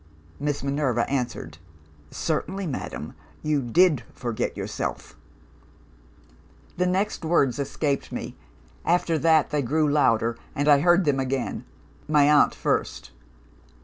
"Miss 0.39 0.63
Minerva 0.63 1.07
answered, 1.07 1.59
'Certainly, 2.09 2.65
madam. 2.65 3.13
You 3.43 3.61
did 3.61 4.01
forget 4.15 4.57
yourself.' 4.57 5.15
"The 6.77 6.87
next 6.87 7.23
words 7.23 7.59
escaped 7.59 8.11
me. 8.11 8.35
After 8.83 9.19
that, 9.19 9.51
they 9.51 9.61
grew 9.61 9.87
louder; 9.87 10.39
and 10.55 10.67
I 10.67 10.79
heard 10.79 11.05
them 11.05 11.19
again 11.19 11.65
my 12.07 12.27
aunt 12.27 12.55
first. 12.55 13.11